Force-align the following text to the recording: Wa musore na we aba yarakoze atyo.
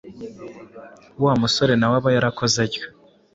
Wa 1.23 1.33
musore 1.41 1.73
na 1.77 1.87
we 1.91 1.95
aba 1.99 2.09
yarakoze 2.15 2.57
atyo. 2.65 2.83